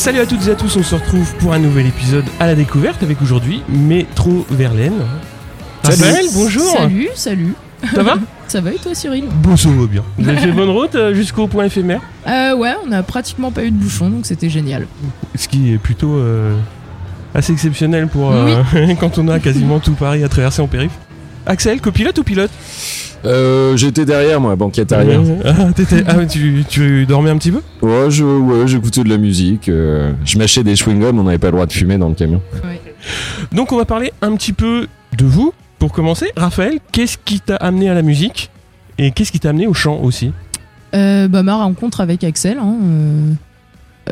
[0.00, 2.54] Salut à toutes et à tous, on se retrouve pour un nouvel épisode à la
[2.54, 4.94] découverte avec aujourd'hui Métro Verlaine.
[5.82, 6.26] Salut.
[6.32, 6.74] Bonjour.
[6.74, 7.54] Salut, salut.
[7.94, 8.14] Ça va?
[8.48, 9.26] Ça va et toi, Cyril?
[9.42, 10.02] Bon, ça va bien.
[10.16, 13.62] Vous avez fait bonne route euh, jusqu'au point éphémère, euh, Ouais, on a pratiquement pas
[13.62, 14.86] eu de bouchon, donc c'était génial.
[15.34, 16.56] ce qui est plutôt euh,
[17.34, 18.62] assez exceptionnel pour euh,
[19.00, 20.92] quand on a quasiment tout Paris à traverser en périph.
[21.44, 22.50] Axel, copilote ou pilote?
[23.24, 25.20] Euh, J'étais derrière moi, banquette arrière.
[25.44, 27.60] Ah, t'étais- ah, tu, tu dormais un petit peu?
[27.82, 29.68] Ouais, je, ouais, j'écoutais de la musique.
[29.68, 32.40] euh, je mâchais des chewing-gums, on n'avait pas le droit de fumer dans le camion.
[33.52, 34.86] Donc on va parler un petit peu
[35.16, 35.52] de vous.
[35.78, 38.50] Pour commencer, Raphaël, qu'est-ce qui t'a amené à la musique?
[38.98, 40.30] Et qu'est-ce qui t'a amené au chant aussi?
[40.94, 43.32] Euh, bah, ma rencontre avec Axel, hein, euh,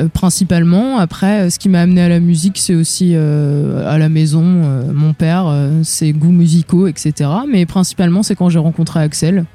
[0.07, 0.97] principalement.
[0.97, 4.43] Après, euh, ce qui m'a amené à la musique, c'est aussi euh, à la maison,
[4.43, 7.29] euh, mon père, euh, ses goûts musicaux, etc.
[7.47, 9.45] Mais principalement, c'est quand j'ai rencontré Axel.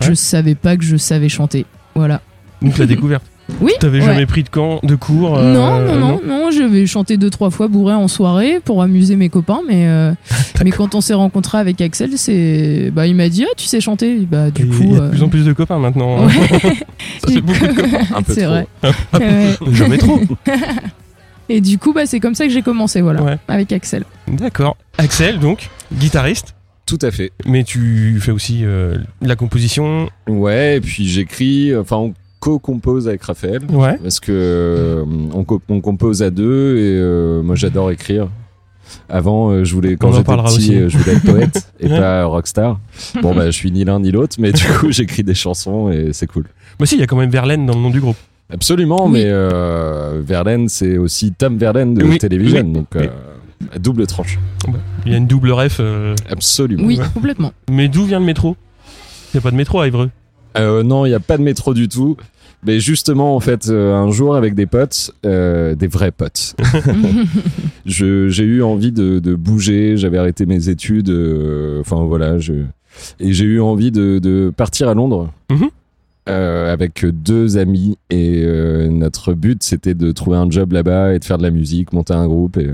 [0.00, 1.66] Je savais pas que je savais chanter.
[1.94, 2.20] Voilà.
[2.62, 3.24] Donc la découverte.
[3.60, 3.72] Oui.
[3.80, 4.04] T'avais ouais.
[4.04, 7.30] jamais pris de camp, de cours euh, non, non, non, non, je vais chanter deux,
[7.30, 10.12] trois fois bourré en soirée pour amuser mes copains, mais, euh,
[10.64, 13.80] mais quand on s'est rencontré avec Axel, c'est, bah, il m'a dit, ah, tu sais
[13.80, 15.78] chanter, bah, Et du Il coup, y a de euh, plus en plus de copains
[15.78, 16.26] maintenant.
[16.26, 16.32] ouais.
[17.24, 18.04] Ça fait beaucoup de copains.
[18.16, 18.50] Un peu c'est trop.
[18.50, 18.66] vrai.
[19.14, 19.72] Ouais.
[19.72, 20.20] Jamais trop.
[21.48, 23.38] Et du coup, bah, c'est comme ça que j'ai commencé, voilà, Ouais.
[23.48, 24.04] avec Axel.
[24.28, 24.76] D'accord.
[24.98, 26.54] Axel, donc, guitariste,
[26.84, 27.32] Tout à fait.
[27.46, 30.10] mais tu fais aussi euh, la composition.
[30.28, 33.62] Ouais, et puis j'écris, enfin on co-compose avec Raphaël.
[33.70, 33.96] Ouais.
[34.02, 35.04] Parce que euh,
[35.34, 38.28] on, co- on compose à deux et euh, moi j'adore écrire.
[39.10, 40.74] Avant, euh, je voulais quand j'étais petit, aussi.
[40.76, 41.98] euh, je voulais être poète et Ouais.
[41.98, 42.80] pas rockstar.
[43.22, 46.10] Bon bah je suis ni l'un ni l'autre, mais du coup j'écris des chansons et
[46.12, 46.44] c'est cool.
[46.78, 48.16] Bah si, il y a quand même Verlaine dans le nom du groupe.
[48.50, 49.12] Absolument, Oui.
[49.12, 53.08] mais euh, Verlaine c'est aussi Tom Verlaine de Oui, Télévision, oui, donc euh,
[53.78, 54.38] double tranche.
[55.04, 55.78] Il y a une double ref.
[55.80, 56.84] euh, Absolument.
[56.84, 57.52] Oui, complètement.
[57.70, 58.56] Mais d'où vient le métro?
[59.34, 60.08] Il n'y a pas de métro à Évreux.
[60.56, 62.16] Euh, non, il n'y a pas de métro du tout.
[62.66, 66.56] Mais justement, en fait, euh, un jour avec des potes, euh, des vrais potes,
[67.86, 69.96] j'ai eu envie de, de bouger.
[69.96, 71.10] J'avais arrêté mes études.
[71.10, 72.54] euh, Enfin voilà, je,
[73.20, 75.68] et j'ai eu envie de, de partir à Londres Mhm.
[76.28, 77.96] euh, avec deux amis.
[78.10, 81.50] Et euh, notre but, c'était de trouver un job là-bas et de faire de la
[81.50, 82.56] musique, monter un groupe.
[82.58, 82.70] Et,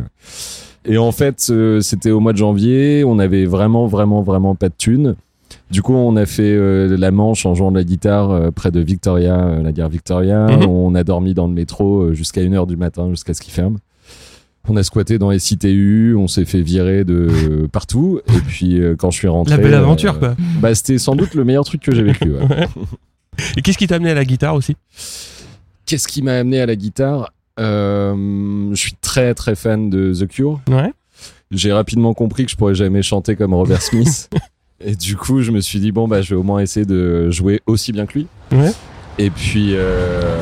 [0.87, 3.04] et en fait, euh, c'était au mois de janvier.
[3.07, 5.15] On avait vraiment, vraiment, vraiment pas de thunes.
[5.71, 8.71] Du coup, on a fait euh, la Manche en jouant de la guitare euh, près
[8.71, 10.47] de Victoria, euh, la gare Victoria.
[10.47, 10.66] Mhm.
[10.68, 13.78] On a dormi dans le métro jusqu'à 1h du matin, jusqu'à ce qu'il ferme.
[14.68, 18.21] On a squatté dans les CTU, on s'est fait virer de partout.
[18.28, 19.56] Et puis, quand je suis rentré.
[19.56, 20.34] La belle aventure, quoi.
[20.60, 22.30] Bah, c'était sans doute le meilleur truc que j'ai vécu.
[22.33, 22.66] ouais.
[23.57, 24.77] Et qu'est-ce qui t'a amené à la guitare aussi?
[25.86, 27.33] Qu'est-ce qui m'a amené à la guitare?
[27.60, 30.60] Euh, Je suis très, très fan de The Cure.
[30.68, 30.92] Ouais.
[31.50, 34.30] j'ai rapidement compris que je pourrais jamais chanter comme Robert Smith.
[34.80, 37.30] et du coup, je me suis dit, bon, bah, je vais au moins essayer de
[37.30, 38.26] jouer aussi bien que lui.
[38.53, 38.72] Ouais.
[39.18, 40.38] Et puis, euh,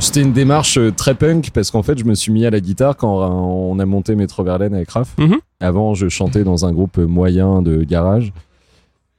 [0.00, 2.60] C'était une démarche euh, très punk parce qu'en fait, je me suis mis à la
[2.60, 5.14] guitare quand euh, on a monté Métro Verlaine avec Raph.
[5.18, 5.38] Mhm.
[5.60, 8.32] Avant, je chantais dans un groupe moyen de garage.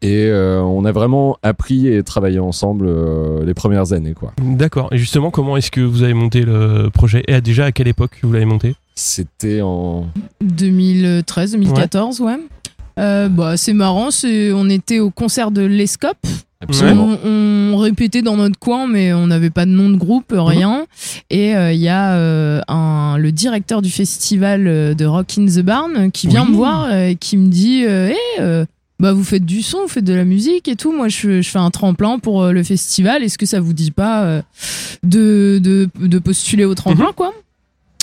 [0.01, 4.31] Et euh, on a vraiment appris et travaillé ensemble euh, les premières années, quoi.
[4.41, 4.87] D'accord.
[4.93, 7.21] Et justement, comment est-ce que vous avez monté le projet?
[7.27, 8.75] Et déjà, à quelle époque vous l'avez monté?
[8.95, 10.07] C'était en
[10.39, 12.37] 2013, 2014, ouais.
[12.99, 16.17] Euh, bah, c'est marrant, c'est- on était au concert de l'Escope.
[16.61, 17.17] absolument.
[17.23, 20.85] On, on répétait dans notre coin, mais on n'avait pas de nom de groupe, rien.
[21.29, 25.45] Et euh, il y a euh, un, le directeur du festival euh, de Rock in
[25.45, 26.51] the Barn qui vient Oui.
[26.51, 28.65] me voir euh, et qui me dit euh, Hey, euh,
[28.99, 30.91] bah vous faites du son, vous faites de la musique et tout.
[30.91, 33.23] Moi, je, je fais un tremplin pour euh, le festival.
[33.23, 34.41] Est-ce que ça vous dit pas euh,
[35.03, 37.33] de, de, de postuler au tremplin, quoi?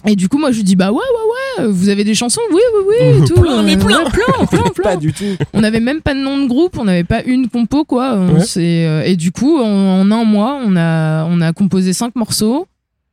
[0.06, 1.68] Et du coup, moi, je lui dis bah ouais, ouais, ouais.
[1.70, 3.22] Vous avez des chansons Oui, oui, oui.
[3.22, 3.40] et tout.
[3.40, 4.04] Plein, mais Euh, plein.
[4.04, 5.24] ouais, plein, plein, plein Pas du tout.
[5.52, 8.14] on n'avait même pas de nom de groupe, on n'avait pas une compo quoi.
[8.16, 8.40] On Ouais.
[8.40, 12.14] s'est- euh, et du coup, en, en un mois, on a on a composé cinq
[12.16, 12.66] morceaux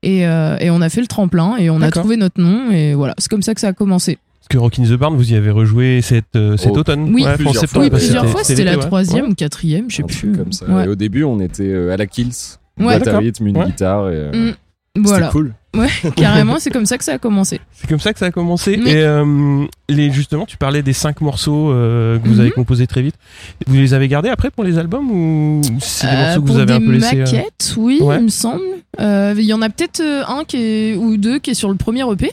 [0.04, 2.94] et, euh, et on a fait le tremplin et on a trouvé notre nom et
[2.94, 4.18] voilà, c'est comme ça que ça a commencé.
[4.40, 7.10] Parce que Rock in the Barn, vous y avez rejoué cet, euh, cet Oh, automne
[7.14, 7.24] oui.
[7.24, 7.72] Ouais, en Plusieurs septembre.
[7.72, 9.32] fois, oui, plusieurs fois, c'était la troisième Ouais.
[9.32, 10.18] ou quatrième, je sais plus.
[10.18, 10.66] truc comme ça.
[10.66, 10.84] Ouais.
[10.84, 12.34] Et au début, on était euh, à la Kills.
[12.78, 13.00] Ouais.
[13.00, 13.22] D'accord.
[13.22, 13.66] rythme, une Ouais.
[13.68, 14.10] guitare.
[14.10, 14.52] Et, euh,
[14.96, 15.02] Mm.
[15.06, 15.54] Voilà, C'était cool.
[16.16, 17.60] carrément, c'est comme ça que ça a commencé.
[17.74, 18.80] C'est comme ça que ça a commencé.
[18.84, 18.90] Oui.
[18.92, 22.40] Et euh, les, justement, tu parlais des cinq morceaux euh, que vous Mhm.
[22.42, 23.16] avez composés très vite.
[23.68, 26.56] Vous les avez gardés après pour les albums ou c'est des Euh, morceaux que pour
[26.56, 28.18] vous avez des un peu laissés euh, maquettes, oui, Ouais.
[28.18, 28.62] il me semble.
[29.00, 31.76] Euh, Il y en a peut-être un qui est, ou deux qui est sur le
[31.76, 32.32] premier EP.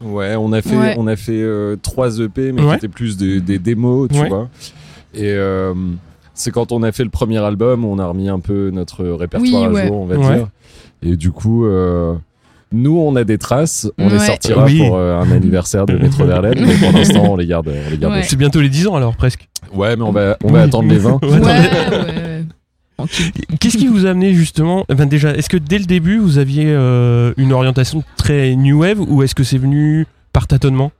[0.00, 0.94] Ouais, on a fait, Ouais.
[0.98, 2.70] on a fait euh, trois EP, mais Ouais.
[2.70, 4.28] qui étaient plus des, des démos, tu Ouais.
[4.28, 4.48] vois.
[5.14, 5.72] Et euh,
[6.34, 9.62] c'est quand on a fait le premier album, on a remis un peu notre répertoire
[9.62, 9.86] Oui, à ouais.
[9.86, 10.34] jour, on va Ouais.
[10.36, 10.48] dire.
[11.04, 12.14] Et du coup, euh,
[12.72, 14.78] nous, on a des traces, on les sortira Oui.
[14.78, 17.68] pour euh, un anniversaire de Métro Verlaine, mais pour l'instant, on les garde.
[17.68, 18.14] On les garde.
[18.14, 18.22] Ouais.
[18.22, 19.48] C'est bientôt les 10 ans alors presque.
[19.74, 20.64] Ouais, mais on va, on va Oui.
[20.64, 21.20] attendre les 20.
[21.22, 22.08] Ouais, Ouais, attendez.
[22.12, 22.44] ouais.
[22.96, 23.32] Tranquille.
[23.58, 26.66] Qu'est-ce qui vous a amené justement enfin, Déjà, est-ce que dès le début vous aviez
[26.68, 30.92] euh, une orientation très new wave ou est-ce que c'est venu par tâtonnement?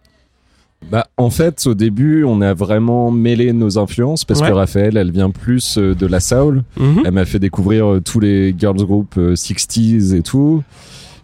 [0.90, 4.48] Bah, en fait, au début, on a vraiment mêlé nos influences parce Ouais.
[4.48, 6.64] que Raphaël, elle vient plus euh, de la soul.
[6.76, 7.02] Mhm.
[7.04, 10.64] Elle m'a fait découvrir tous les girls group euh, 60s et tout.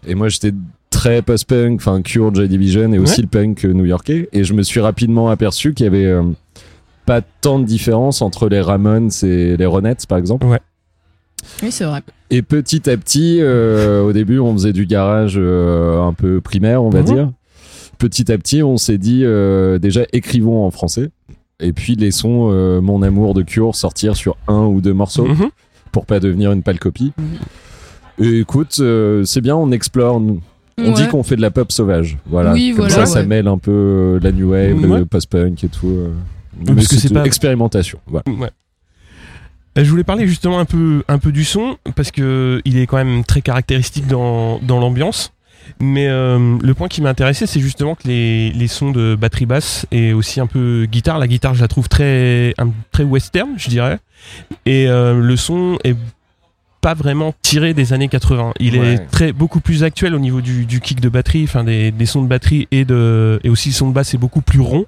[0.07, 0.51] Et moi, j'étais
[0.89, 3.23] très post-punk, enfin Cure, Joy Division et aussi Ouais.
[3.23, 4.29] le punk new-yorkais.
[4.33, 6.23] Et je me suis rapidement aperçu qu'il y avait euh,
[7.05, 10.47] pas tant de différence entre les Ramones et les Ronettes, par exemple.
[11.63, 12.01] Oui, c'est vrai.
[12.31, 16.83] Et petit à petit, euh, au début, on faisait du garage euh, un peu primaire,
[16.83, 17.05] on va Mhm.
[17.05, 17.31] dire.
[17.97, 21.09] Petit à petit, on s'est dit euh, déjà écrivons en français.
[21.59, 25.49] Et puis laissons euh, mon amour de Cure sortir sur un ou deux morceaux Mhm.
[25.91, 27.11] pour pas devenir une pâle copie.
[28.19, 30.19] Et écoute, euh, c'est bien, on explore.
[30.19, 30.41] nous.
[30.77, 30.93] On Ouais.
[30.93, 32.17] dit qu'on fait de la pop sauvage.
[32.25, 32.53] Voilà.
[32.53, 34.99] Oui, Comme voilà, ça, ça mêle un peu euh, la new wave, Ouais.
[34.99, 35.87] le post-punk et tout.
[35.87, 36.09] euh.
[36.65, 37.99] parce que c'est pas- expérimentation.
[38.07, 38.23] Voilà.
[38.29, 38.49] Ouais.
[39.75, 42.97] Je voulais parler justement un peu, un peu du son parce que il est quand
[42.97, 45.31] même très caractéristique dans, dans l'ambiance.
[45.79, 49.45] Mais euh, le point qui m'a intéressé, c'est justement que les, les sons de batterie
[49.45, 51.19] basse et aussi un peu guitare.
[51.19, 53.99] La guitare, je la trouve très, un- très western, je dirais.
[54.65, 55.95] Et euh, le son est
[56.81, 58.53] pas vraiment tiré des années 80.
[58.59, 58.93] Il Ouais.
[58.93, 62.05] est très beaucoup plus actuel au niveau du, du kick de batterie, enfin des, des
[62.05, 64.85] sons de batterie et de et aussi le son de basse est beaucoup plus rond.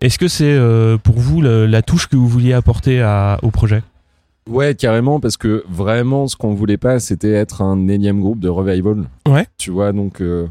[0.00, 3.50] Est-ce que c'est euh, pour vous le- la touche que vous vouliez apporter à- au
[3.50, 3.82] projet?
[4.50, 8.48] Ouais, carrément, parce que vraiment, ce qu'on voulait pas, c'était être un énième groupe de
[8.48, 9.04] revival.
[9.28, 9.46] Ouais.
[9.58, 10.20] Tu vois, donc.
[10.20, 10.46] euh,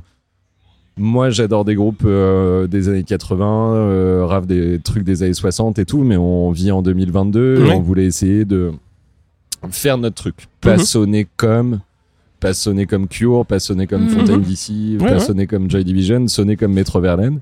[0.97, 5.79] moi, j'adore des groupes euh, des années 80, euh, rave des trucs des années 60
[5.79, 7.73] et tout, mais on vit en 2022 et Ouais.
[7.75, 8.71] on voulait essayer de
[9.69, 10.35] faire notre truc.
[10.59, 10.83] Pas Mhm.
[10.83, 11.79] sonner comme.
[12.39, 14.09] Pas sonner comme Cure, pas sonner comme Mhm.
[14.09, 15.19] Fontaine DC, Ouais, pas ouais.
[15.19, 17.39] sonner comme Joy Division, sonner comme Metro Verlaine.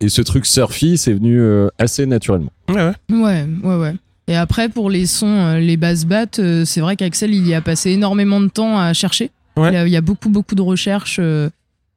[0.00, 2.50] Et ce truc surfy, c'est venu euh, assez naturellement.
[2.68, 3.46] Ouais, ouais.
[3.62, 3.94] Ouais.
[4.26, 7.54] Et après, pour les sons, euh, les basses battes, euh, c'est vrai qu'Axel, il y
[7.54, 9.30] a passé énormément de temps à chercher.
[9.56, 9.68] Ouais.
[9.70, 11.20] Il, y a, il y a beaucoup, beaucoup de recherches.
[11.20, 11.48] euh,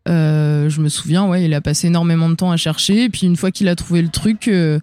[0.07, 3.05] je me souviens, ouais, il a passé énormément de temps à chercher.
[3.05, 4.79] Et puis, une fois qu'il a trouvé le truc, euh,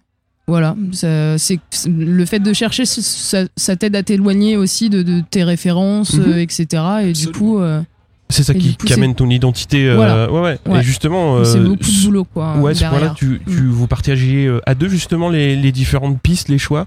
[0.46, 0.76] voilà.
[0.92, 5.22] Ça, c'est, c'est- le fait de chercher, ça, ça- t'aide à t'éloigner aussi de, de
[5.30, 6.24] tes références, Mhm.
[6.32, 6.64] euh, etc.
[6.72, 7.12] Et Absolument.
[7.12, 7.80] du coup, euh,
[8.28, 9.88] C'est ça qui, du coup, qui c'est- amène ton identité.
[9.88, 10.30] euh, Voilà.
[10.32, 10.58] ouais, ouais.
[10.66, 10.80] Ouais.
[10.80, 12.56] Et justement, euh, c'est beaucoup de boulot, quoi.
[12.58, 12.98] Ouais, à ce derrière.
[13.00, 16.86] point-là, tu, tu vous partagiez euh, à deux justement les, les différentes pistes, les choix?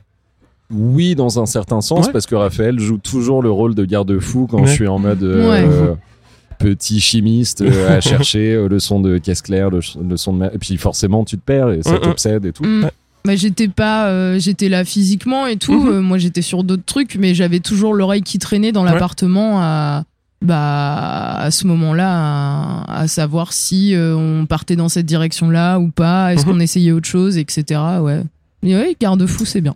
[0.72, 2.12] Oui, dans un certain sens, Ouais.
[2.12, 4.68] parce que Raphaël joue toujours le rôle de garde-fou quand Ouais.
[4.68, 5.94] je suis en mode euh,
[6.58, 9.82] petit chimiste euh, à chercher euh, le son de caisse claire, le,
[10.18, 10.46] son de.
[10.54, 12.02] Et puis forcément, tu te perds et ça Mm, mm.
[12.02, 12.64] t'obsède et tout.
[12.64, 12.90] Mm.
[13.25, 15.89] Bah, j'étais pas euh, j'étais là physiquement et tout Mhm.
[15.89, 18.91] Euh, moi j'étais sur d'autres trucs mais j'avais toujours l'oreille qui traînait dans Ouais.
[18.91, 20.03] l'appartement à
[20.41, 25.89] bah à ce moment-là à, à savoir si euh, on partait dans cette direction-là ou
[25.89, 26.51] pas est-ce Mhm.
[26.53, 28.22] qu'on essayait autre chose etc ouais
[28.63, 29.75] et ouais garde-fou c'est bien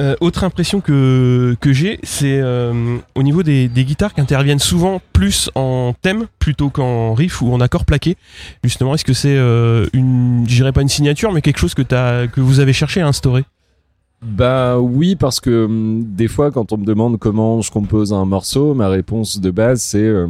[0.00, 4.58] Euh, autre impression que, que j'ai, c'est euh, au niveau des, des guitares qui interviennent
[4.58, 8.16] souvent plus en thème plutôt qu'en riff ou en accord plaqué.
[8.64, 11.82] Justement, est-ce que c'est euh, une, je dirais pas une signature, mais quelque chose que,
[11.82, 13.44] t'as, que vous avez cherché à instaurer?
[14.22, 18.24] Bah oui, parce que hum, des fois, quand on me demande comment je compose un
[18.24, 20.26] morceau, ma réponse de base, c'est euh,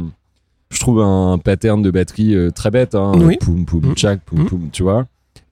[0.71, 3.37] je trouve un pattern de batterie très bête, hein, Oui.
[3.39, 3.93] poum poum Mm.
[3.93, 4.45] tchac, poum Mm.
[4.45, 5.05] poum, tu vois.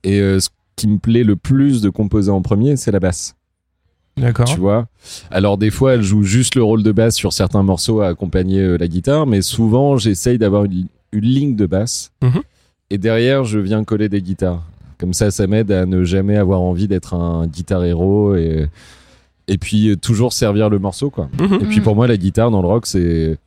[0.04, 3.36] Et ce qui me plaît le plus de composer en premier, c'est la basse,
[4.22, 4.46] D'accord.
[4.46, 4.88] tu vois.
[5.32, 8.60] Alors des fois, elle joue juste le rôle de basse sur certains morceaux à accompagner
[8.62, 12.12] euh, la guitare, mais souvent, j'essaye d'avoir une, une ligne de basse.
[12.22, 12.42] Mhm.
[12.90, 14.64] Et derrière, je viens coller des guitares.
[14.98, 18.70] Comme ça, ça m'aide à ne jamais avoir envie d'être un guitar héros et,
[19.48, 21.30] et puis euh, toujours servir le morceau, quoi.
[21.40, 21.60] Mhm.
[21.62, 23.38] Et puis pour moi, la guitare dans le rock, c'est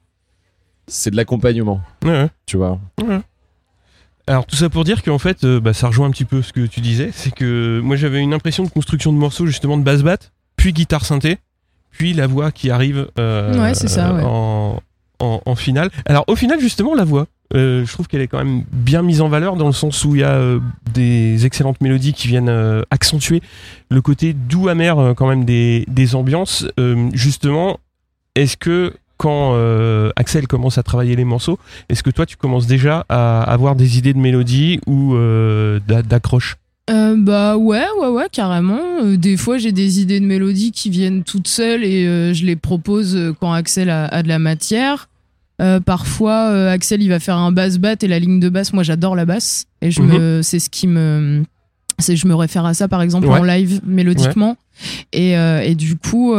[0.86, 2.78] c'est de l'accompagnement, Ouais, tu vois.
[4.26, 6.52] Alors tout ça pour dire qu'en fait, euh, bah, ça rejoint un petit peu ce
[6.52, 9.82] que tu disais, c'est que moi j'avais une impression de construction de morceaux justement de
[9.82, 10.32] basse batte,
[10.64, 11.36] puis guitare synthé,
[11.90, 14.22] puis la voix qui arrive euh, Ouais, c'est ça, ouais.
[14.24, 14.80] en,
[15.20, 15.90] en, en finale.
[16.06, 19.20] Alors au final justement la voix, euh, je trouve qu'elle est quand même bien mise
[19.20, 20.60] en valeur dans le sens où il y a euh,
[20.94, 22.50] des excellentes mélodies qui viennent
[22.90, 23.42] accentuer
[23.90, 26.66] le côté doux amer quand même des, des ambiances.
[27.12, 27.78] Justement,
[28.34, 29.54] est-ce que quand
[30.16, 31.58] Axel commence à travailler les morceaux,
[31.90, 35.14] est-ce que toi tu commences déjà à avoir des idées de mélodie ou
[35.86, 36.56] d'a- d'accroche
[36.90, 38.80] Euh, bah ouais, ouais, ouais, carrément.
[39.02, 42.44] Euh, des fois, j'ai des idées de mélodies qui viennent toutes seules et euh, je
[42.44, 45.08] les propose euh, quand Axel a, a de la matière.
[45.86, 48.72] Parfois, Axel, il va faire un basse batte et la ligne de basse.
[48.74, 51.42] Moi, j'adore la basse et je me, c'est ce qui me,
[51.98, 53.38] c'est je me réfère à ça par exemple Ouais.
[53.38, 54.56] en live mélodiquement.
[55.12, 56.34] Et, et du coup,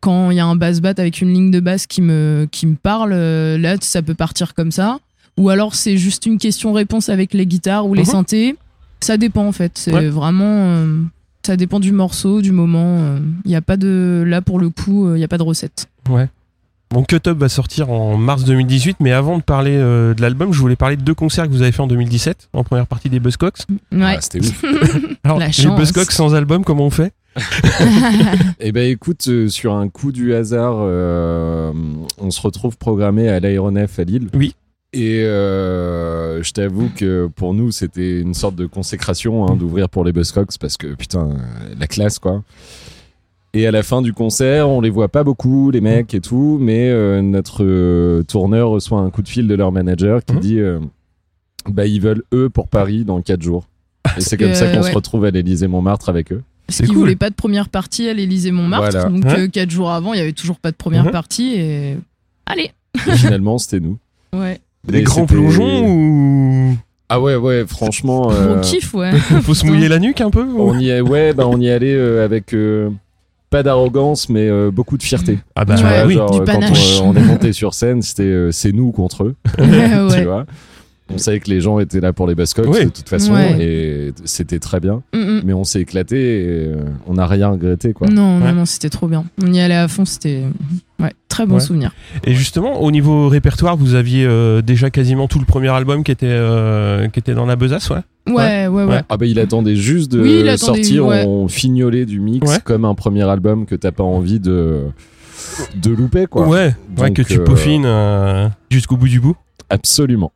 [0.00, 2.66] quand il y a un basse batte avec une ligne de basse qui me, qui
[2.66, 5.00] me parle, là, ça peut partir comme ça.
[5.36, 8.06] Ou alors, c'est juste une question-réponse avec les guitares ou les Mhm.
[8.06, 8.56] synthés.
[9.00, 9.72] Ça dépend en fait.
[9.74, 10.08] C'est Ouais.
[10.08, 10.44] vraiment.
[10.46, 11.00] euh,
[11.44, 13.16] ça dépend du morceau, du moment.
[13.44, 14.24] Il n'y a pas de.
[14.26, 15.86] Là, pour le coup, il n'y a pas de recette.
[16.90, 20.52] Bon, Cut Up va sortir en mars 2018, mais avant de parler euh, de l'album,
[20.52, 23.08] je voulais parler de deux concerts que vous avez fait en 2017, en première partie
[23.10, 23.58] des Buzzcocks.
[23.90, 24.14] Ouais.
[24.16, 24.64] Ah, C'était ouf.
[25.24, 25.66] Alors, La les.
[25.76, 27.12] Buzzcocks sans album, comment on fait?
[28.60, 31.72] Eh ben écoute, euh, sur un coup du hasard, euh,
[32.18, 34.28] on se retrouve programmé à l'aéronef à Lille.
[34.34, 34.54] Oui.
[34.98, 40.04] Et euh, je t'avoue que pour nous, c'était une sorte de consécration hein, d'ouvrir pour
[40.04, 41.36] les Buzzcocks parce que putain,
[41.78, 42.42] la classe quoi.
[43.52, 46.58] Et à la fin du concert, on les voit pas beaucoup, les mecs et tout,
[46.60, 50.40] mais euh, notre euh, tourneur reçoit un coup de fil de leur manager qui Mhm.
[50.40, 50.78] dit euh,
[51.68, 53.66] bah ils veulent eux pour Paris dans 4 jours.
[54.16, 54.90] Et c'est comme Euh, ça qu'on ouais.
[54.90, 56.42] se retrouve à l'Élysée Montmartre avec eux.
[56.66, 57.02] Parce C'est qu'ils cool.
[57.02, 58.90] voulaient pas de première partie à l'Élysée Montmartre.
[58.92, 59.08] Voilà.
[59.10, 59.40] Donc, Ouais.
[59.40, 61.10] euh, quatre jours avant, il y avait toujours pas de première Mhm.
[61.12, 61.54] partie.
[61.54, 61.96] Et.
[62.46, 62.70] Allez
[63.08, 63.98] Et finalement, c'était nous.
[64.32, 64.60] Ouais.
[64.88, 66.76] Des grands plongeons ou
[67.08, 68.30] Ah ouais, ouais, franchement.
[68.32, 69.12] Euh, kiff, ouais.
[69.42, 71.68] faut se mouiller la nuque un peu ou- on y est, ouais, bah, on y
[71.70, 72.90] allait euh, avec euh,
[73.50, 75.38] pas d'arrogance, mais euh, beaucoup de fierté.
[75.54, 76.14] Ah bah Tu Ouais, vois, oui.
[76.14, 76.60] genre, du quand
[77.02, 79.64] on, on est monté sur scène, c'était euh, c'est nous contre eux, Ouais,
[80.08, 80.24] tu ouais.
[80.24, 80.46] vois.
[81.08, 82.84] On savait que les gens étaient là pour les Buzzcocks Oui.
[82.86, 83.56] de toute façon, Ouais.
[83.60, 85.02] et c'était très bien.
[85.14, 85.42] Mm, mm.
[85.44, 88.08] Mais on s'est éclaté et euh, on n'a rien regretté, quoi.
[88.08, 88.46] Non, Ouais.
[88.48, 89.24] non, non, c'était trop bien.
[89.40, 90.42] On y allait à fond, c'était.
[90.98, 91.60] Ouais, très bon Ouais.
[91.60, 91.92] souvenir.
[92.24, 96.10] Et justement, au niveau répertoire, vous aviez euh, déjà quasiment tout le premier album qui
[96.10, 97.98] était, euh, qui était dans la besace, ouais?
[98.26, 98.84] Ouais, ouais, ouais.
[98.86, 99.00] Ouais.
[99.08, 101.24] Ah bah il attendait juste de Oui, il attendait, sortir ouais.
[101.24, 102.58] en fignolet du mix Ouais.
[102.64, 104.80] comme un premier album que t'as pas envie de
[105.80, 106.48] de louper quoi.
[106.48, 109.36] Ouais, ouais, Donc, que tu euh, peaufines euh, jusqu'au bout du bout.
[109.70, 110.32] Absolument.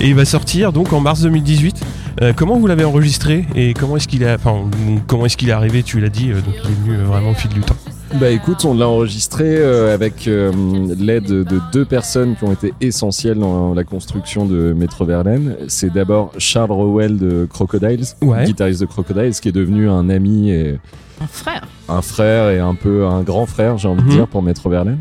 [0.00, 1.80] Et il va sortir donc en mars 2018.
[2.22, 4.64] Euh, comment vous l'avez enregistré et comment est-ce qu'il a, enfin,
[5.06, 7.30] comment est-ce qu'il est arrivé Tu l'as dit, euh, donc il est venu euh, vraiment
[7.30, 7.76] au fil du temps.
[8.18, 10.50] Bah écoute, on l'a enregistré euh, avec euh,
[10.98, 15.56] l'aide de deux personnes qui ont été essentielles dans la construction de Metro Verlaine.
[15.68, 18.44] C'est d'abord Charles Rowell de Crocodiles, Ouais.
[18.46, 20.78] guitariste de Crocodiles, qui est devenu un ami et
[21.20, 21.68] Un frère.
[21.88, 24.08] un frère et un peu un grand frère, j'ai envie Mhm.
[24.08, 24.98] de dire, pour Metro Verlaine,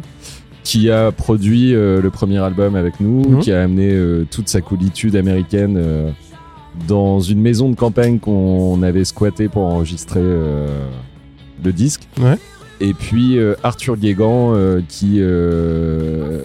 [0.67, 3.39] qui a produit euh, le premier album avec nous, Mhm.
[3.39, 6.09] qui a amené euh, toute sa coolitude américaine euh,
[6.89, 12.07] dans une maison de campagne qu'on avait squattée pour enregistrer le disque.
[12.21, 12.37] Ouais.
[12.81, 14.53] Et puis Arthur Guégan,
[14.87, 16.43] qui est le,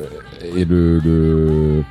[0.64, 1.82] le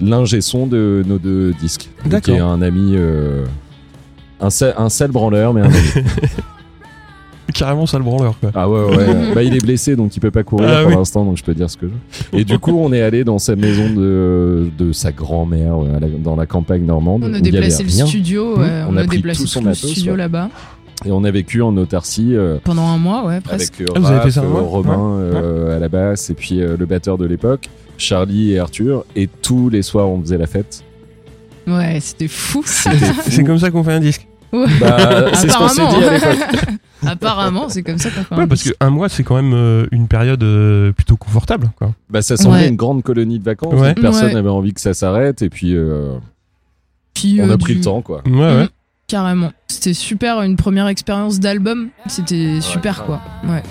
[0.00, 1.88] l'ingé son de nos deux disques.
[2.04, 2.20] D'accord.
[2.22, 3.44] Qui est un ami, euh,
[4.40, 5.76] un, sale, un sale branleur, mais un ami.
[7.54, 8.50] Carrément, ça le branleur quoi.
[8.54, 9.06] Ah ouais, ouais.
[9.34, 10.96] bah, il est blessé, donc il peut pas courir Ah pour oui.
[10.96, 12.38] l'instant, donc je peux dire ce que je veux.
[12.40, 16.36] Et du coup, on est allé dans sa maison de, de sa grand-mère, euh, dans
[16.36, 17.24] la campagne normande.
[17.24, 18.06] On a déplacé le rien.
[18.06, 18.60] studio, Mmh.
[18.60, 20.18] ouais, On on, a déplacé tout son tout le matos, studio ouais.
[20.18, 20.48] là-bas
[21.06, 23.74] Et on a vécu en autarcie euh, pendant un mois, ouais, presque.
[23.80, 24.60] avec euh, Ah, vous avez Raph, fait ça, euh, ouais.
[24.60, 27.68] Romain euh, à la basse, et puis euh, le batteur de l'époque,
[27.98, 29.04] Charlie et Arthur.
[29.14, 30.82] Et tous les soirs, on faisait la fête.
[31.68, 32.62] Ouais, c'était fou.
[32.66, 33.22] C'était fou.
[33.30, 34.26] C'est comme ça qu'on fait un disque.
[34.52, 34.66] Ouais.
[34.80, 36.46] Bah, c'est ce qu'on s'est dit à l'époque.
[37.10, 39.86] Apparemment, c'est comme ça qu'on fait Ouais, un parce qu'un mois, c'est quand même euh,
[39.92, 41.92] une période euh, plutôt confortable quoi.
[42.10, 42.68] Bah, ça semblait Ouais.
[42.68, 43.74] une grande colonie de vacances.
[43.80, 43.94] Ouais.
[43.94, 44.34] Personne Ouais.
[44.34, 46.16] n'avait envie que ça s'arrête, et puis euh,
[47.14, 48.22] Puis, on euh, a pris du- le temps, quoi.
[48.26, 48.64] Ouais, ouais.
[48.64, 48.68] Mm,
[49.06, 49.52] Carrément.
[49.68, 51.88] C'était super, une première expérience d'album.
[52.06, 53.20] C'était super, quoi.
[53.46, 53.62] Ouais.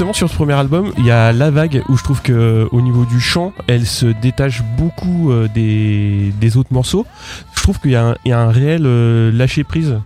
[0.00, 2.64] Justement sur ce premier album, il y a La Vague où je trouve que euh,
[2.72, 7.04] au niveau du chant, elle se détache beaucoup euh, des, des autres morceaux.
[7.54, 9.96] Je trouve qu'il y, a un- il y a un réel euh, lâcher prise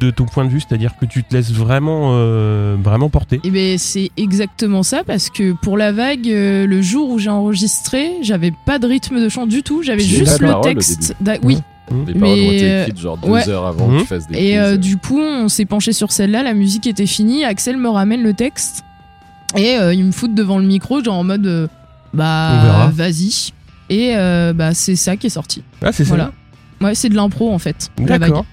[0.00, 3.42] de ton point de vue, c'est-à-dire que tu te laisses vraiment euh, vraiment porter.
[3.44, 7.28] Et ben c'est exactement ça parce que pour la vague, euh, le jour où j'ai
[7.28, 11.14] enregistré, j'avais pas de rythme de chant du tout, j'avais juste le texte.
[11.20, 11.58] d'a- Oui.
[12.06, 13.46] Les paroles ont été Mais, écrites genre deux ouais.
[13.50, 16.42] heures avant que tu fasses des Et euh, du coup, on s'est penché sur celle-là,
[16.42, 18.82] la musique était finie, Axel me ramène le texte
[19.56, 21.66] et euh, il me fout devant le micro, genre en mode euh,
[22.14, 23.50] bah vas-y.
[23.90, 25.62] Et euh, bah c'est ça qui est sorti.
[25.82, 26.08] Ah c'est ça.
[26.10, 26.32] Voilà.
[26.80, 27.90] Ouais, c'est de l'impro en fait.
[27.98, 28.20] la vague.
[28.30, 28.46] D'accord.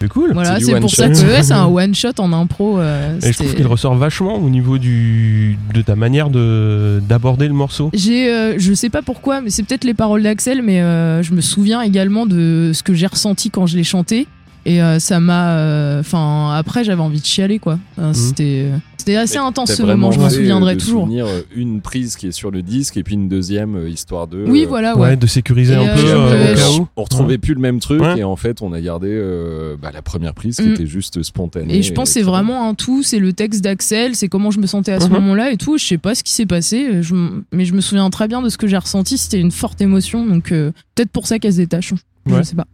[0.00, 0.32] C'est cool.
[0.34, 0.96] Voilà, C'est du c'est one pour shot.
[0.96, 2.78] ça que ouais, c'est un one shot en impro.
[2.78, 7.00] euh, Et je trouve c'était- qu'il ressort vachement au niveau du de ta manière de
[7.08, 7.90] d'aborder le morceau.
[7.94, 11.32] J'ai, euh, je sais pas pourquoi, mais c'est peut-être les paroles d'Axel, mais euh, je
[11.32, 14.26] me souviens également de ce que j'ai ressenti quand je l'ai chanté.
[14.66, 15.56] Et euh, ça m'a.
[15.58, 17.78] euh, Enfin, après, j'avais envie de chialer, quoi.
[18.12, 21.02] C'était, euh, c'était assez Mais intense ce moment, je m'en souviendrai de toujours.
[21.02, 24.44] souvenir, une prise qui est sur le disque et puis une deuxième histoire de.
[24.46, 25.16] Oui, voilà, Ouais, ouais.
[25.16, 26.88] de sécuriser Et, un peu euh, au cas où.
[26.96, 28.18] On retrouvait plus le même truc Ouais.
[28.20, 30.72] et en fait on a gardé euh, bah, la première prise qui Mm.
[30.72, 31.76] était juste spontanée.
[31.78, 34.58] Et je pense que c'est vraiment un tout, c'est le texte d'Axel, c'est comment je
[34.60, 35.12] me sentais à ce Mhm.
[35.14, 35.76] moment-là et tout.
[35.78, 37.14] Je sais pas ce qui s'est passé, je
[37.52, 39.18] mais je me souviens très bien de ce que j'ai ressenti.
[39.18, 41.92] C'était une forte émotion, donc euh, peut-être pour ça qu'elle se détache.
[42.26, 42.42] Je Ouais.
[42.44, 42.64] sais pas.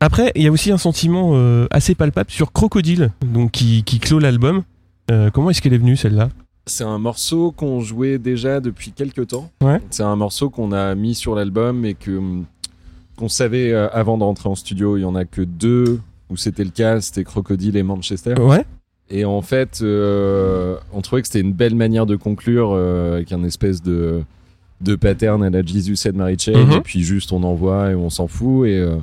[0.00, 3.98] Après, il y a aussi un sentiment euh, assez palpable sur Crocodile, donc qui, qui
[3.98, 4.62] clôt l'album.
[5.10, 6.28] Euh, comment est-ce qu'elle est venue celle-là?
[6.66, 9.50] C'est un morceau qu'on jouait déjà depuis quelques temps.
[9.62, 9.80] Ouais.
[9.90, 12.20] C'est un morceau qu'on a mis sur l'album et que
[13.16, 14.98] qu'on savait euh, avant de rentrer en studio.
[14.98, 18.34] Il y en a que deux où c'était le cas, c'était Crocodile et Manchester.
[18.40, 18.64] Ouais.
[19.08, 23.32] Et en fait, euh, on trouvait que c'était une belle manière de conclure euh, avec
[23.32, 24.22] un espèce de
[24.82, 26.70] de pattern à la Jesus and Mary Chain.
[26.72, 28.96] Et puis juste on envoie et on s'en fout et euh,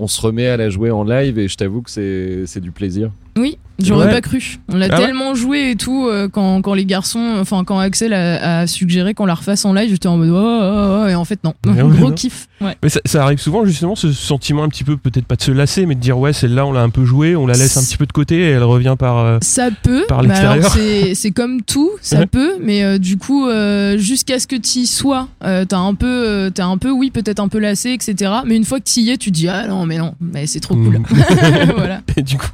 [0.00, 1.38] on se remet à la jouer en live.
[1.38, 3.10] Et je t'avoue que c'est du plaisir.
[3.36, 4.12] Oui, j'aurais Ouais.
[4.12, 4.58] pas cru.
[4.68, 7.78] On l'a Ah ouais tellement joué et tout euh, quand, quand les garçons, enfin quand
[7.78, 11.08] Axel a, a suggéré qu'on la refasse en live, j'étais en mode oh, oh, oh,
[11.08, 12.48] et en fait non, Ouais, ouais, gros kiff.
[12.60, 12.76] Ouais.
[12.82, 15.50] Mais ça, ça arrive souvent justement ce sentiment un petit peu peut-être pas de se
[15.50, 17.82] lasser mais de dire ouais celle-là on l'a un peu jouée, on la laisse un
[17.82, 20.70] petit peu de côté et elle revient par euh, Ça peut, Par l'extérieur.
[20.70, 22.26] c'est c'est comme tout, ça Ouais.
[22.26, 26.50] peut, mais euh, du coup euh, jusqu'à ce que tu y sois, t'as un peu,
[26.54, 28.30] t'as un peu oui peut-être un peu lassé etc.
[28.44, 30.46] Mais une fois que tu y es, tu te dis ah non mais non, mais
[30.46, 30.98] c'est trop cool.
[30.98, 31.04] Mm.
[31.76, 32.00] voilà.
[32.16, 32.46] et du coup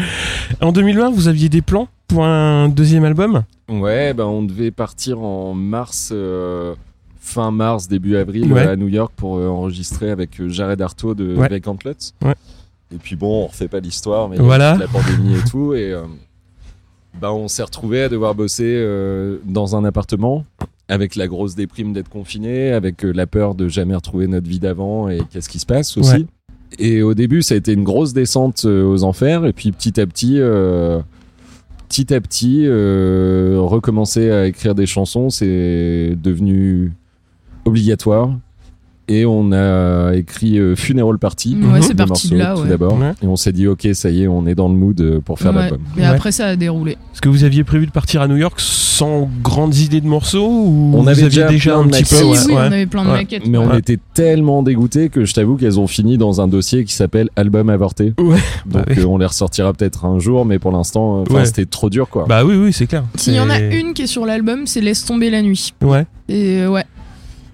[0.60, 3.42] en 2020 vous aviez des plans pour un deuxième album?
[3.68, 6.74] Ouais, bah on devait partir en mars, euh,
[7.20, 8.66] fin mars, début avril Ouais.
[8.66, 11.48] à New York pour euh, enregistrer avec euh, Jared Artaud de Ouais.
[12.24, 12.34] Ouais.
[12.94, 14.76] Et puis bon, on refait pas l'histoire, mais il y a Voilà.
[14.76, 15.74] la pandémie et tout.
[15.74, 16.02] Et euh,
[17.20, 18.82] bah on s'est retrouvé à devoir bosser
[19.44, 20.44] dans un appartement
[20.88, 25.08] avec la grosse déprime d'être confiné, avec la peur de jamais retrouver notre vie d'avant
[25.10, 26.26] et qu'est-ce qui se passe aussi.
[26.78, 29.46] Et au début, ça a été une grosse descente euh, aux enfers.
[29.46, 31.00] Et puis petit à petit, euh,
[31.88, 36.92] petit à petit, euh, recommencer à écrire des chansons, c'est devenu
[37.64, 38.32] obligatoire.
[39.10, 41.82] Et on a écrit euh, Funeral Party, Ouais, Mhm.
[41.82, 42.54] c'est le parti de morceau, là.
[42.56, 42.68] tout Ouais.
[42.68, 42.98] d'abord.
[42.98, 43.12] Ouais.
[43.22, 45.38] Et on s'est dit, ok, ça y est, on est dans le mood euh, pour
[45.38, 45.60] faire Ouais.
[45.62, 45.78] l'album.
[45.96, 46.08] Mais Ouais.
[46.08, 46.92] après ça a déroulé.
[46.92, 50.46] Est-ce que vous aviez prévu de partir à New York sans grandes idées de morceaux
[50.46, 52.54] ou On vous avait aviez déjà un petit peu ouais, oui, ouais.
[52.54, 53.16] on avait plein de Ouais.
[53.16, 53.46] maquettes.
[53.46, 53.78] Mais on Ouais.
[53.78, 57.70] était tellement dégoûtés que je t'avoue qu'elles ont fini dans un dossier qui s'appelle Album
[57.70, 58.12] avorté.
[58.18, 58.36] Ouais.
[58.66, 61.44] Donc Bah euh, on les ressortira peut-être un jour, mais pour l'instant, euh, Ouais.
[61.46, 62.26] c'était trop dur quoi.
[62.28, 63.04] Bah oui oui c'est clair.
[63.14, 65.72] S'il y en a une qui est sur l'album, c'est Laisse tomber la nuit.
[65.82, 66.06] Ouais.
[66.28, 66.84] Et ouais.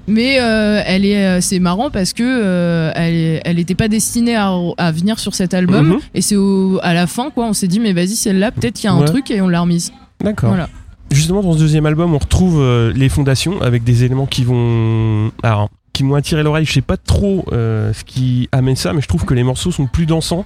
[0.07, 4.53] Mais euh, elle est, euh, c'est marrant parce que euh, elle, était pas destinée à,
[4.77, 5.87] à venir sur cet album.
[5.89, 5.99] Mhm.
[6.15, 8.85] Et c'est au- à la fin quoi, on s'est dit mais vas-y celle-là, peut-être qu'il
[8.85, 9.07] y a un Ouais.
[9.07, 9.93] truc et on l'a remise.
[10.23, 10.51] D'accord.
[10.51, 10.69] Voilà.
[11.11, 15.31] Justement, dans ce deuxième album, on retrouve euh, les fondations avec des éléments qui vont,
[15.43, 16.65] alors, qui m'ont attiré l'oreille.
[16.65, 19.71] Je sais pas trop euh, ce qui amène ça, mais je trouve que les morceaux
[19.71, 20.45] sont plus dansants.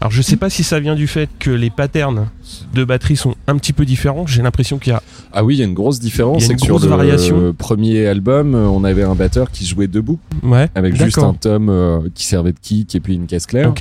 [0.00, 2.28] Alors, je sais pas si ça vient du fait que les patterns
[2.74, 4.26] de batterie sont un petit peu différents.
[4.26, 5.02] J'ai l'impression qu'il y a.
[5.32, 6.42] Ah oui, il y a une grosse différence.
[6.44, 7.54] Il y a une sur grosse le variation.
[7.56, 10.68] premier album, euh, on avait un batteur qui jouait debout, Ouais.
[10.74, 13.72] avec juste un tom euh, qui servait de kick et puis une caisse claire.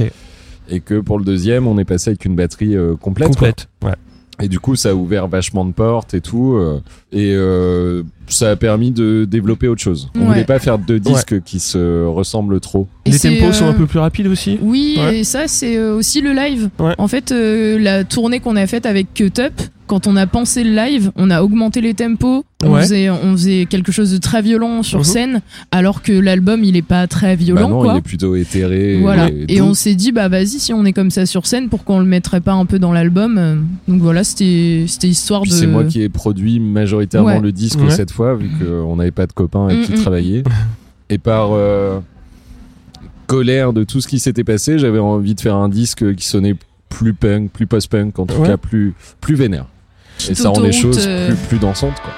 [0.70, 3.28] Et que pour le deuxième, on est passé avec une batterie euh, complète.
[3.36, 3.36] quoi.
[3.50, 3.68] Complète.
[3.84, 3.96] Ouais.
[4.42, 6.56] Et du coup, ça a ouvert vachement de portes et tout.
[6.56, 6.80] euh,
[7.12, 10.10] et euh, ça a permis de développer autre chose.
[10.16, 10.26] On Ouais.
[10.28, 12.88] voulait pas faire deux disques qui se ressemblent trop.
[13.06, 14.58] Et les tempos sont euh, un peu plus rapides aussi.
[14.62, 15.20] Oui, Ouais.
[15.20, 16.70] et ça c'est euh, aussi le live.
[16.80, 16.94] Ouais.
[16.98, 19.54] En fait, euh, la tournée qu'on a faite avec Cut Up,
[19.92, 22.82] quand on a pensé le live, on a augmenté les tempos, on, Ouais.
[22.84, 25.04] faisait, on faisait quelque chose de très violent sur Mhm.
[25.04, 27.94] scène, alors que l'album il est pas très violent bah non, quoi.
[27.96, 29.00] il est plutôt éthéré.
[29.02, 29.28] Voilà.
[29.30, 31.98] et Et on s'est dit, bah vas-y, si on est comme ça sur scène, pourquoi
[31.98, 33.56] on le mettrait pas un peu dans l'album euh,
[33.90, 35.56] Donc voilà, c'était c'était histoire Puis de.
[35.58, 37.42] c'est moi qui ai produit majoritairement Ouais.
[37.42, 37.90] le disque Ouais.
[37.90, 40.02] cette fois, vu qu'on n'avait pas de copains avec qui Mm, mm.
[40.02, 40.44] travailler.
[41.10, 42.00] Et par euh,
[43.28, 46.56] colère de tout ce qui s'était passé, j'avais envie de faire un disque qui sonnait
[46.88, 48.48] plus punk, plus post-punk, en tout Ouais.
[48.48, 49.66] cas plus, plus vénère.
[50.30, 52.00] Et ça rend les choses euh, plus, plus dansantes.
[52.02, 52.14] Quoi.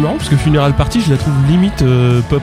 [0.00, 2.42] Marrant parce que Funeral Party, je la trouve limite euh, pop.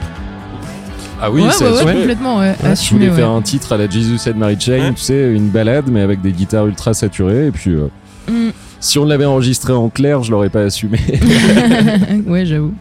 [1.22, 1.94] Ah oui, ouais, c'est ouais, ouais, assumé.
[1.96, 2.56] complètement, ouais.
[2.64, 3.16] Ouais, Je voulais ouais.
[3.16, 4.94] faire un titre à la Jesus and Mary Chain, Ouais.
[4.94, 7.48] tu sais, une balade, mais avec des guitares ultra saturées.
[7.48, 7.88] Et puis, euh,
[8.30, 8.50] Mm.
[8.80, 11.00] si on l'avait enregistré en clair, je l'aurais pas assumé.
[12.28, 12.74] ouais, j'avoue.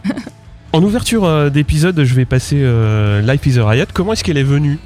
[0.73, 3.85] En ouverture euh, d'épisode, je vais passer euh, Life is a Riot.
[3.93, 4.77] Comment est-ce qu'elle est venue?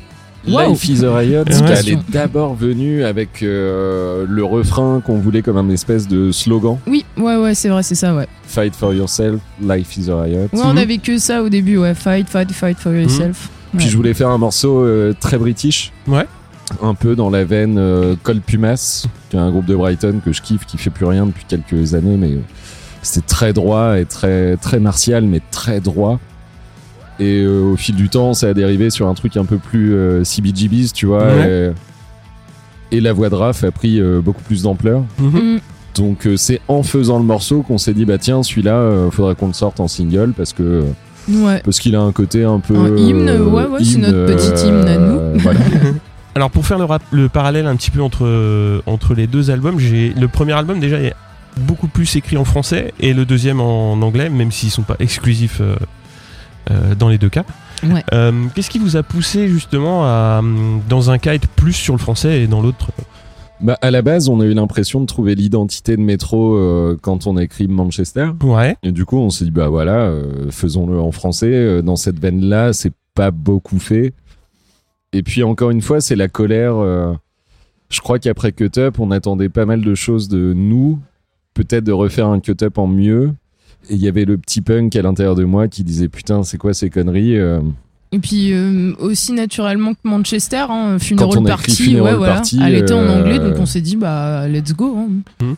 [0.47, 0.69] Wow.
[0.71, 1.75] Life is a Riot, Ouais.
[1.77, 6.77] elle est d'abord venue avec euh, le refrain qu'on voulait comme un espèce de slogan.
[6.88, 8.27] Oui, ouais, ouais, c'est vrai, c'est ça, ouais.
[8.47, 10.47] Fight for yourself, life is a riot.
[10.51, 11.93] Ouais, on avait que ça au début, ouais.
[11.93, 13.49] Fight, fight, fight for yourself.
[13.77, 13.91] Puis Ouais.
[13.91, 15.91] je voulais faire un morceau euh, très british.
[16.08, 16.25] Ouais.
[16.82, 20.32] Un peu dans la veine euh, Cold Pumas, qui est un groupe de Brighton que
[20.34, 22.39] je kiffe, qui fait plus rien depuis quelques années, mais euh,
[23.04, 26.19] c'était très droit et très, très martial, mais très droit.
[27.21, 29.93] Et euh, au fil du temps, ça a dérivé sur un truc un peu plus
[29.93, 31.23] euh, CBGBs, tu vois.
[31.25, 31.71] Ouais.
[32.91, 35.03] Et, et la voix de Raph a pris euh, beaucoup plus d'ampleur.
[35.19, 35.57] Mm.
[35.95, 39.36] Donc euh, c'est en faisant le morceau qu'on s'est dit bah tiens celui-là euh, faudrait
[39.36, 40.84] qu'on le sorte en single parce que
[41.29, 41.62] Ouais.
[41.63, 44.65] parce qu'il a un côté un peu Un hymne, euh, ouais, ouais, c'est notre petit
[44.67, 45.60] hymne à euh, voilà.
[46.36, 49.77] Alors pour faire le, rap- le parallèle un petit peu entre, entre les deux albums,
[49.79, 51.13] j'ai le premier album déjà est
[51.60, 55.60] beaucoup plus écrit en français et le deuxième en anglais, même s'ils sont pas exclusifs
[55.62, 55.75] euh,
[56.69, 57.43] euh, dans les deux cas.
[57.84, 58.04] Ouais.
[58.13, 61.93] Euh, Qu'est-ce qui vous a poussé justement à, hum, dans un cas, être plus sur
[61.95, 62.91] le français et dans l'autre
[63.60, 67.26] Bah, à la base, on a eu l'impression de trouver l'identité de métro euh, quand
[67.26, 68.30] on a écrit Manchester.
[68.43, 68.76] Ouais.
[68.84, 71.52] Et du coup, on s'est dit, bah voilà, euh, faisons-le en français.
[71.54, 74.13] Euh, Dans cette veine-là, c'est pas beaucoup fait.
[75.13, 76.76] Et puis, encore une fois, c'est la colère.
[76.78, 77.13] euh,
[77.89, 81.00] je crois qu'après Cut Up, on attendait pas mal de choses de nous.
[81.54, 83.34] Peut-être de refaire un Cut Up en mieux.
[83.89, 86.58] Et il y avait le petit punk à l'intérieur de moi qui disait, putain, c'est
[86.58, 87.60] quoi ces conneries euh,
[88.12, 92.04] Et puis euh, aussi naturellement que Manchester, hein, Quand Funeral on a écrit Party, Funeral
[92.13, 92.34] ouais, voilà.
[92.36, 94.96] Party, Elle était en euh, anglais, donc on s'est dit bah let's go.
[95.41, 95.56] hein.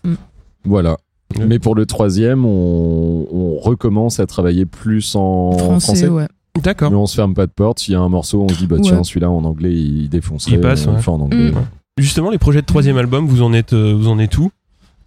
[0.66, 0.98] Voilà.
[1.38, 1.46] Ouais.
[1.48, 6.08] Mais pour le troisième, on, on recommence à travailler plus en français, français.
[6.08, 6.28] ouais.
[6.64, 6.92] D'accord.
[6.92, 7.80] Mais on se ferme pas de porte.
[7.80, 8.82] S'il y a un morceau, on se dit bah Ouais.
[8.84, 10.54] tiens, celui-là en anglais, il défoncerait.
[10.56, 11.52] Il passe, fait en anglais.
[11.98, 14.52] Justement, les projets de troisième album, vous en êtes, vous en êtes où?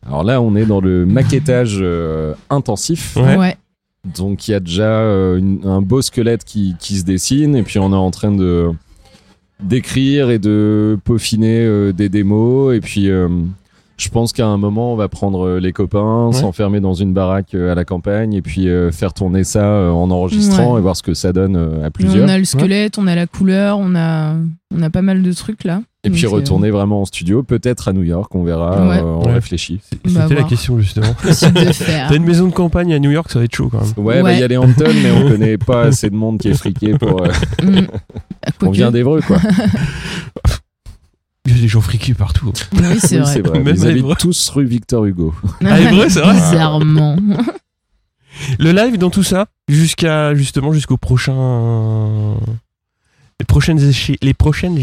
[0.06, 3.16] Alors là, on est dans le maquettage euh, intensif.
[3.16, 3.36] Ouais.
[3.36, 3.56] Ouais.
[4.16, 7.62] Donc il y a déjà euh, une- un beau squelette qui, qui se dessine et
[7.64, 8.70] puis on est en train de
[9.62, 13.28] d'écrire et de peaufiner euh, des démos et puis euh,
[13.96, 16.32] je pense qu'à un moment on va prendre euh, les copains, Ouais.
[16.34, 19.90] s'enfermer dans une baraque euh, à la campagne et puis euh, faire tourner ça euh,
[19.90, 20.78] en enregistrant Ouais.
[20.78, 23.14] et voir ce que ça donne euh, à plusieurs On a le squelette, on a
[23.14, 24.34] la couleur, on a,
[24.74, 25.80] on a pas mal de trucs là.
[26.06, 28.98] Et puis retourner vraiment en studio, peut-être à New York, on verra, Ouais.
[28.98, 29.34] euh, on Ouais.
[29.34, 29.80] réfléchit.
[29.92, 30.46] Bah, C'était la voir.
[30.48, 31.14] question justement.
[31.40, 33.92] T'as une maison de campagne à New York, ça va être chaud quand même.
[34.06, 34.36] Ouais, bah, Ouais.
[34.36, 36.96] il y a les Hamptons, mais on connaît pas assez de monde qui est friqué
[36.98, 37.22] pour.
[37.22, 37.28] euh,
[37.62, 37.86] Mm.
[38.62, 39.38] on vient d'Evreux, quoi.
[41.46, 42.52] Il y a des gens friqués partout.
[42.72, 43.32] Oui, c'est Oui, vrai.
[43.32, 43.60] c'est vrai.
[43.60, 45.32] Même Ils à habitent tous rue Victor Hugo.
[45.64, 47.16] Ah, Évreux, c'est vrai Bizarrement.
[48.58, 52.34] Le live dans tout ça, jusqu'à justement jusqu'au prochain.
[53.40, 54.18] Les prochaines échéances.
[54.22, 54.78] Les prochaines.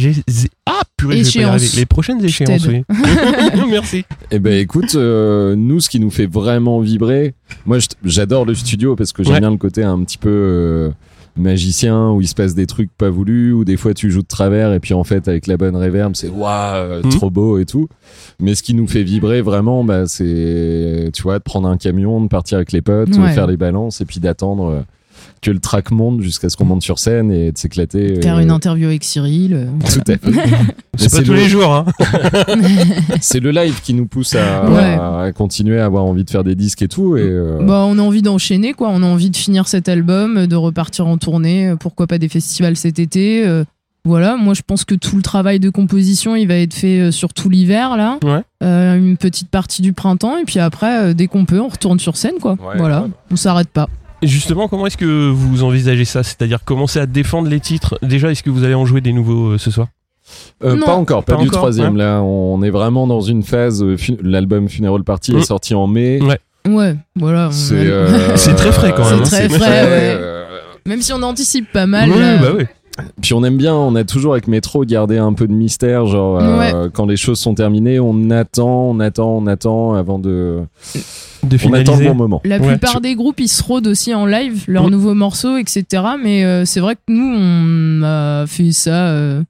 [0.67, 1.49] Ah, purée, je vais pas y Échéances.
[1.61, 1.77] arriver.
[1.77, 2.83] Les prochaines échéances, oui.
[3.69, 4.05] Merci.
[4.29, 7.33] Eh ben, écoute, euh, nous, ce qui nous fait vraiment vibrer,
[7.65, 9.39] moi, j'adore le studio parce que j'aime Ouais.
[9.39, 10.89] bien le côté un petit peu euh,
[11.35, 14.27] magicien où il se passe des trucs pas voulus, où des fois tu joues de
[14.27, 17.09] travers et puis en fait, avec la bonne reverb, c'est waouh, Mhm.
[17.09, 17.87] trop beau et tout.
[18.39, 22.21] Mais ce qui nous fait vibrer vraiment, bah, c'est, tu vois, de prendre un camion,
[22.21, 24.81] de partir avec les potes, de faire les balances et puis d'attendre euh,
[25.43, 28.21] que le track monte jusqu'à ce qu'on monte sur scène et de s'éclater.
[28.21, 29.53] Faire euh, une interview avec Cyril.
[29.53, 30.31] euh, Tout à fait.
[30.97, 31.85] C'est pas tous le- les jours, hein.
[33.21, 34.97] C'est le live qui nous pousse à, Ouais.
[35.27, 37.17] à continuer à avoir envie de faire des disques et tout.
[37.17, 38.89] Et, euh, Bah, on a envie d'enchaîner, quoi.
[38.91, 41.73] On a envie de finir cet album, de repartir en tournée.
[41.79, 43.45] Pourquoi pas des festivals cet été.
[43.45, 43.63] euh,
[44.05, 47.33] Voilà, moi je pense que tout le travail de composition, il va être fait sur
[47.33, 48.41] tout l'hiver là, Ouais.
[48.61, 51.99] Euh, une petite partie du printemps et puis après, euh, dès qu'on peut, on retourne
[51.99, 52.53] sur scène quoi.
[52.53, 53.09] Ouais, voilà, ouais.
[53.31, 53.87] on s'arrête pas.
[54.23, 56.23] Justement, comment est-ce que vous envisagez ça?
[56.23, 57.97] C'est-à-dire commencer à défendre les titres?
[58.01, 59.87] Déjà, est-ce que vous allez en jouer des nouveaux euh, ce soir?
[60.63, 61.93] Euh, pas encore, pas, Pas du encore, troisième.
[61.93, 61.99] ouais.
[61.99, 63.83] Là, on est vraiment dans une phase.
[63.83, 65.37] euh, L'album Funeral Party Mm.
[65.39, 66.19] est sorti en mai.
[66.21, 66.39] Ouais.
[66.67, 67.49] Ouais, voilà.
[67.51, 68.07] C'est euh,
[68.55, 69.47] très frais, quand même, C'est hein.
[69.47, 70.17] très frais, ouais.
[70.17, 70.45] euh,
[70.85, 72.09] Même si on anticipe pas mal.
[72.09, 72.63] Oui, là, bah oui.
[73.21, 76.39] Puis on aime bien, on a toujours avec Métro gardé un peu de mystère, genre
[76.39, 80.61] euh, quand les choses sont terminées, on attend, on attend, on attend avant de,
[81.43, 82.05] De on attend le finaliser.
[82.09, 82.41] bon moment.
[82.45, 82.67] La Ouais.
[82.67, 84.91] plupart des groupes, ils se rôdent aussi en live, leurs Mm.
[84.91, 85.85] nouveaux morceaux, etc.
[86.21, 89.43] Mais euh, c'est vrai que nous, on a fait ça euh,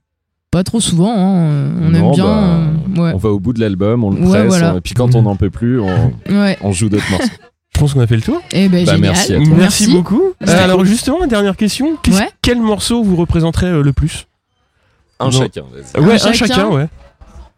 [0.50, 1.12] pas trop souvent.
[1.16, 1.70] hein.
[1.82, 2.24] On Non, aime bien.
[2.24, 3.12] bah, euh, ouais.
[3.14, 4.74] On va au bout de l'album, on le Ouais, presse, voilà.
[4.76, 6.58] et puis quand on n'en peut plus, on, Ouais.
[6.62, 7.28] on joue d'autres morceaux.
[7.74, 8.40] Je pense qu'on a fait le tour.
[8.52, 9.54] Eh ben, Bah, merci à toi.
[9.56, 10.22] Merci, beaucoup.
[10.46, 10.86] Euh, alors cool.
[10.86, 11.96] justement, la dernière question.
[12.40, 14.26] Quel morceau vous représenterait euh, le plus?
[15.20, 15.62] Un chacun.
[15.98, 16.86] Ouais, un chacun chacun, ouais.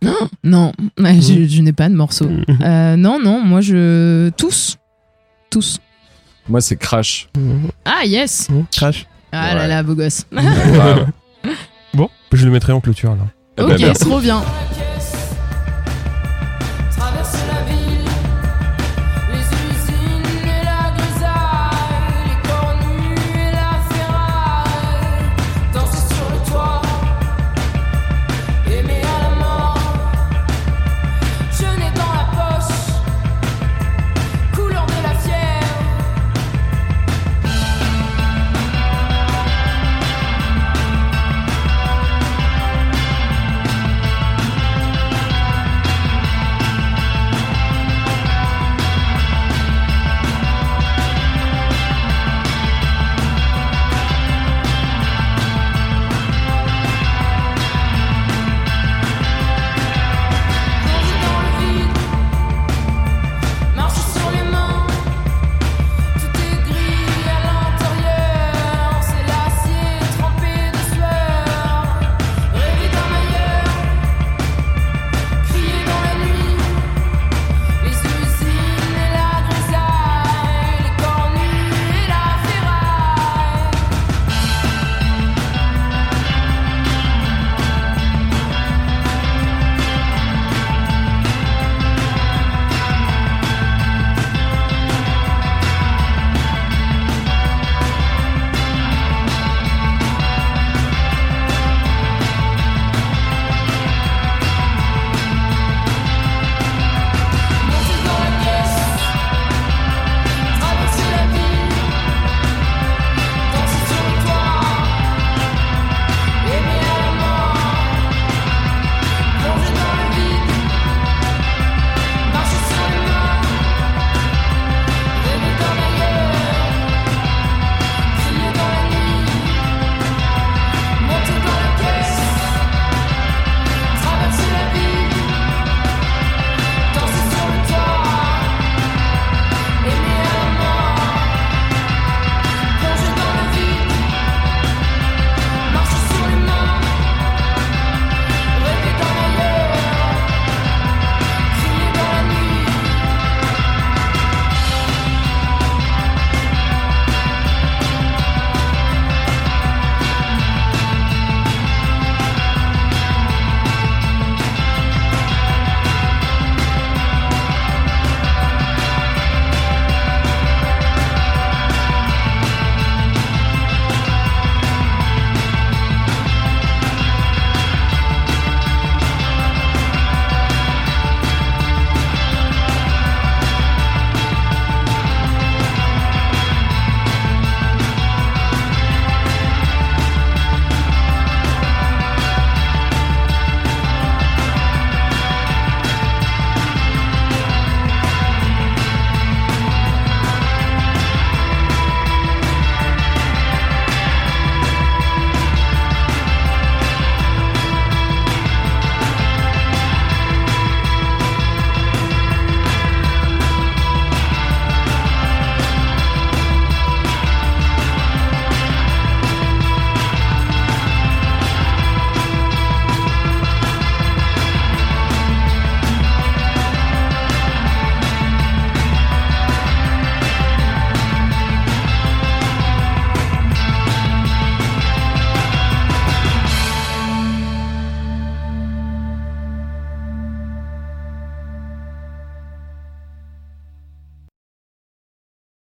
[0.44, 1.48] Non, ouais, je, Mm.
[1.48, 2.28] je n'ai pas de morceau.
[2.62, 4.30] Euh, non, non, moi je.
[4.36, 4.76] Tous.
[5.50, 5.78] Tous.
[6.48, 7.28] Moi, c'est Crash.
[7.84, 9.06] Ah, yes Mmh, Crash.
[9.32, 9.68] Ah là Ouais.
[9.68, 10.24] là, beau gosse.
[11.94, 13.22] Bon, je le mettrai en clôture là.
[13.58, 14.42] Ah bah, ok, trop bien.